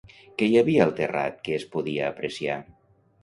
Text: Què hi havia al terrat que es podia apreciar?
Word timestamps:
Què 0.41 0.45
hi 0.51 0.55
havia 0.61 0.81
al 0.85 0.93
terrat 0.99 1.37
que 1.49 1.53
es 1.57 1.67
podia 1.75 2.09
apreciar? 2.13 2.59